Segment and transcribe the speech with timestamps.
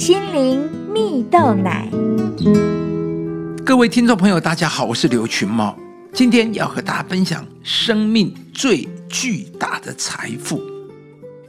[0.00, 1.86] 心灵蜜豆奶。
[3.66, 5.78] 各位听众朋友，大家好，我是刘群茂，
[6.14, 10.62] 今天要和大家分享生命最巨大的财富。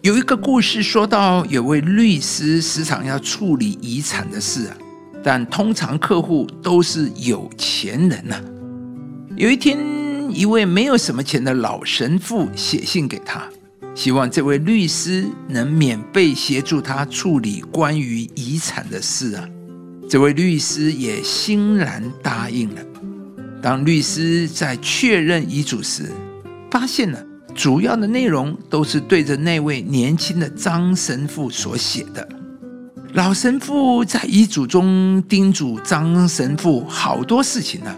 [0.00, 4.76] 有一个故事说到，有位律师时常要处理遗产的事啊，
[5.22, 8.40] 但通常客户都是有钱人呐。
[9.36, 9.78] 有一天，
[10.32, 13.42] 一位没有什么钱的老神父写信给他，
[13.98, 19.44] 希望这位律师能免费协助他处理关于遗产的事啊。
[20.08, 22.80] 这位律师也欣然答应了。
[23.60, 26.12] 当律师在确认遗嘱时，
[26.70, 27.20] 发现了
[27.56, 32.26] 主要的内容都是对着那位年轻的张神父所写的。
[33.14, 37.92] 老神父在遗嘱中叮嘱张神父好多事情呢，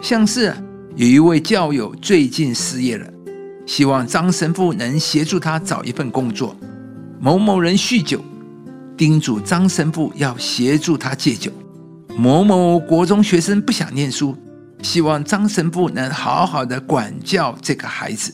[0.00, 0.50] 像是
[0.94, 3.06] 有一位教友最近失业了，
[3.66, 6.56] 希望张神父能协助他找一份工作；
[7.20, 8.24] 某某人酗酒。
[8.96, 11.52] 叮嘱张神父要协助他戒酒。
[12.16, 14.34] 某某国中学生不想念书，
[14.80, 18.32] 希望张神父能好好的管教这个孩子。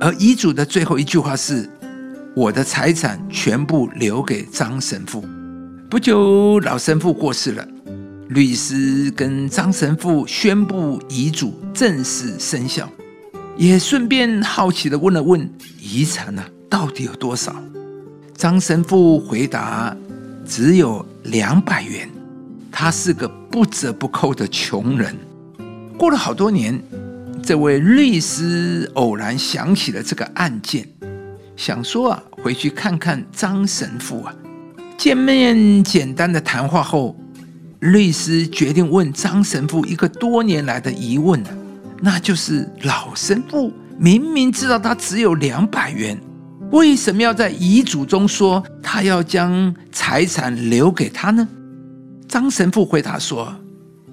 [0.00, 1.70] 而遗嘱的最后一句话是
[2.34, 5.24] ：“我的财产全部留给张神父。”
[5.88, 7.64] 不久，老神父过世了，
[8.30, 12.90] 律师跟张神父宣布遗嘱正式生效，
[13.56, 17.54] 也顺便好奇的问了问：遗产呢，到底有多少？
[18.34, 19.96] 张神父回答
[20.44, 22.08] ：“只有两百元。”
[22.70, 25.16] 他是个不折不扣的穷人。
[25.96, 26.78] 过了好多年，
[27.42, 30.86] 这位律师偶然想起了这个案件，
[31.56, 34.34] 想说啊，回去看看张神父啊。
[34.98, 37.16] 见面简单的谈话后，
[37.80, 41.42] 律师决定问张神父一个多年来的疑问
[42.00, 46.18] 那就是老神父明明知道他只有两百元。
[46.72, 51.46] 为什么要在遗嘱中说他要将财产留给他呢？
[52.28, 53.54] 张神父回答说：“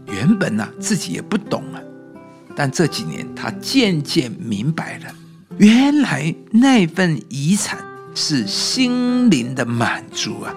[0.07, 1.81] 原本呢自己也不懂啊，
[2.55, 5.05] 但这几年他渐渐明白了，
[5.57, 7.79] 原来那份遗产
[8.13, 10.53] 是心灵的满足啊。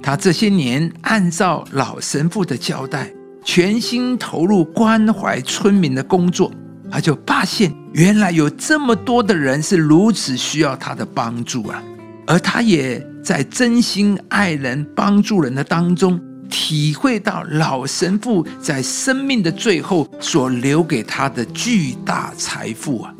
[0.00, 3.12] 他这些年按照老神父的交代，
[3.44, 6.50] 全心投入关怀村民的工作。”
[6.90, 11.82] 他就发现，原来有这么多的人是如此需要他的帮助啊！
[12.26, 16.20] 而他也在真心爱人、帮助人的当中，
[16.50, 23.14] 体会到老神父在生命的最后所留给他的巨大财富啊！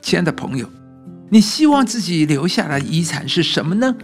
[0.00, 0.68] 亲爱的朋友，
[1.28, 3.94] 你希望自己留下来的遗产是什么呢？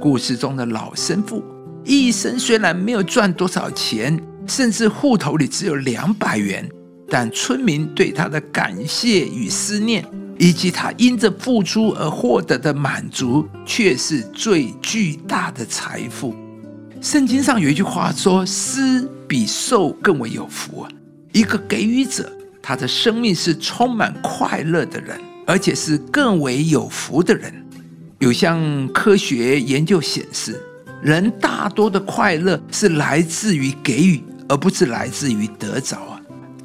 [0.00, 1.44] 故事中的老神父
[1.84, 6.68] 一生虽然没有赚多少钱，甚至户头里只有两百元。
[7.12, 10.02] 但村民对他的感谢与思念，
[10.38, 16.34] 以及他因着付出而获得的满足，却是最巨大的财富。
[17.02, 20.90] 圣经上有一句话说：“施比受更为有福啊！”
[21.32, 27.52] 一个给予者，他的生命是充满快乐的人，而且是更为有福的人。
[28.20, 30.58] 有项科学研究显示，
[31.02, 36.11] 人大多的快乐是来自于给予，而不是来自于得着。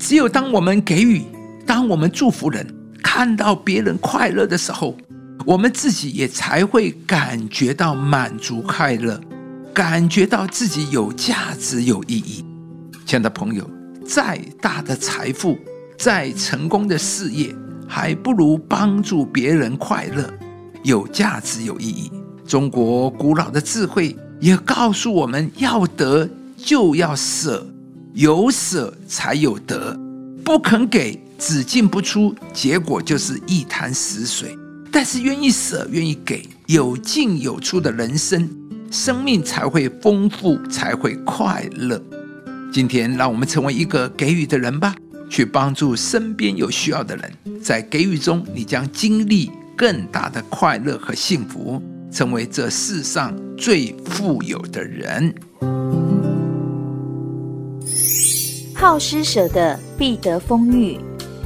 [0.07, 1.21] 只有当我们给予，
[1.65, 2.65] 当我们祝福人，
[3.03, 4.95] 看到别人快乐的时候，
[5.45, 9.19] 我们自己也才会感觉到满足快乐，
[9.73, 12.45] 感觉到自己有价值、有意义。
[13.05, 13.69] 亲爱的朋友，
[14.07, 15.57] 再大的财富，
[15.97, 17.53] 再成功的事业，
[17.85, 20.33] 还不如帮助别人快乐，
[20.85, 22.09] 有价值、有意义。
[22.47, 27.67] 中国古老的智慧也告诉我们要得就要舍。
[28.17, 29.95] 有舍才有得，
[30.43, 34.57] 不肯给只进不出，结果就是一潭死水。
[34.91, 38.49] 但是愿意舍，愿意给，有进有出的人生，
[38.89, 42.01] 生命才会丰富，才会快乐。
[42.73, 44.95] 今天，让我们成为一个给予的人吧，
[45.29, 47.61] 去帮助身边有需要的人。
[47.61, 51.79] 在给予中，你将经历更大的快乐和幸福，
[52.11, 55.35] 成为这世上最富有的人。
[58.89, 60.97] 好施舍的必得丰裕，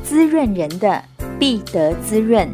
[0.03, 1.03] 滋润人的
[1.39, 2.47] 必得滋润。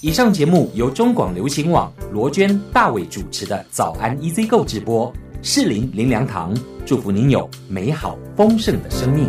[0.00, 5.12] 以上节目由中广流行网罗娟、大伟主持的《早安 EZ 购》直播，
[5.42, 6.56] 适林林良堂
[6.86, 9.28] 祝福您有美好丰盛的生命。